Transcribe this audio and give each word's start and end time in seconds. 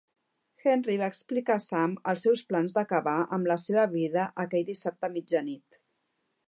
Henry 0.69 0.95
va 1.01 1.09
explicar 1.13 1.57
a 1.57 1.63
Sam 1.65 1.93
els 2.13 2.25
seus 2.27 2.43
plans 2.53 2.73
d'acabar 2.79 3.15
amb 3.39 3.51
la 3.53 3.59
seva 3.67 3.85
vida 3.95 4.27
aquell 4.45 4.69
dissabte 4.73 5.11
a 5.11 5.17
mitjanit. 5.19 5.81